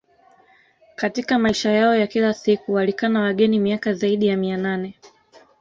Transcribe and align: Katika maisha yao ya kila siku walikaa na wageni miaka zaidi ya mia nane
Katika 0.95 1.39
maisha 1.39 1.69
yao 1.71 1.95
ya 1.95 2.07
kila 2.07 2.33
siku 2.33 2.73
walikaa 2.73 3.09
na 3.09 3.21
wageni 3.21 3.59
miaka 3.59 3.93
zaidi 3.93 4.27
ya 4.27 4.37
mia 4.37 4.57
nane 4.57 4.95